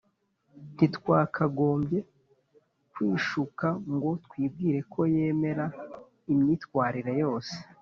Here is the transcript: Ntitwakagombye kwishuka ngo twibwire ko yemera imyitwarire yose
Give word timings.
Ntitwakagombye 0.75 1.99
kwishuka 2.93 3.67
ngo 3.93 4.09
twibwire 4.25 4.79
ko 4.93 4.99
yemera 5.13 5.65
imyitwarire 6.33 7.13
yose 7.23 7.53